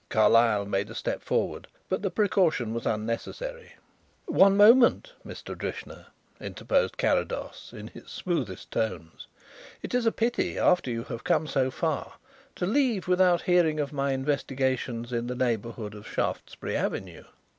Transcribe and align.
Carlyle 0.09 0.65
made 0.65 0.89
a 0.89 0.95
step 0.95 1.21
forward, 1.21 1.67
but 1.87 2.01
the 2.01 2.09
precaution 2.09 2.73
was 2.73 2.87
unnecessary. 2.87 3.73
"One 4.25 4.57
moment, 4.57 5.13
Mr. 5.23 5.55
Drishna," 5.55 6.07
interposed 6.39 6.97
Carrados, 6.97 7.71
in 7.71 7.89
his 7.89 8.07
smoothest 8.07 8.71
tones. 8.71 9.27
"It 9.83 9.93
is 9.93 10.07
a 10.07 10.11
pity, 10.11 10.57
after 10.57 10.89
you 10.89 11.03
have 11.03 11.23
come 11.23 11.45
so 11.45 11.69
far, 11.69 12.13
to 12.55 12.65
leave 12.65 13.07
without 13.07 13.43
hearing 13.43 13.79
of 13.79 13.93
my 13.93 14.13
investigations 14.13 15.13
in 15.13 15.27
the 15.27 15.35
neighbourhood 15.35 15.93
of 15.93 16.07
Shaftesbury 16.07 16.75
Avenue." 16.75 17.25